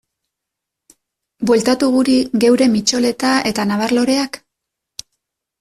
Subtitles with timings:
[1.49, 2.15] Bueltatu guri
[2.45, 4.45] geure mitxoleta eta nabar-loreak?